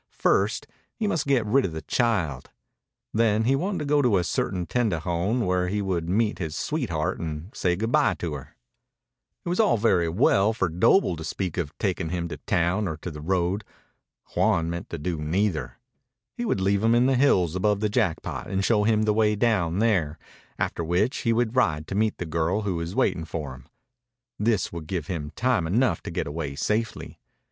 [0.17, 2.49] First, he must get rid of the child.
[3.13, 7.19] Then he wanted to go to a certain tendejon where he would meet his sweetheart
[7.19, 8.55] and say good bye to her.
[9.45, 12.97] It was all very well for Doble to speak of taking him to town or
[12.97, 13.63] to the road.
[14.35, 15.77] Juan meant to do neither.
[16.33, 19.35] He would leave him in the hills above the Jackpot and show him the way
[19.35, 20.17] down there,
[20.57, 23.67] after which he would ride to meet the girl who was waiting for him.
[24.39, 27.19] This would give him time enough to get away safely.